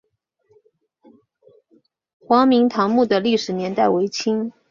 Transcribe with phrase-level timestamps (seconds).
[2.17, 4.51] 黄明堂墓的历史年代为清。